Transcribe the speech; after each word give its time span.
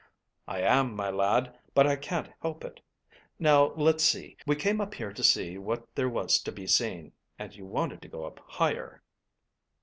"I 0.47 0.61
am, 0.61 0.95
my 0.95 1.11
lad, 1.11 1.59
but 1.75 1.85
I 1.85 1.95
can't 1.95 2.27
help 2.41 2.65
it. 2.65 2.79
Now, 3.37 3.67
let's 3.75 4.03
see: 4.03 4.35
we 4.47 4.55
came 4.55 4.81
up 4.81 4.95
here 4.95 5.13
to 5.13 5.23
see 5.23 5.59
what 5.59 5.93
there 5.93 6.09
was 6.09 6.41
to 6.41 6.51
be 6.51 6.65
seen, 6.65 7.11
and 7.37 7.55
you 7.55 7.67
wanted 7.67 8.01
to 8.01 8.07
go 8.07 8.25
up 8.25 8.39
higher." 8.47 9.03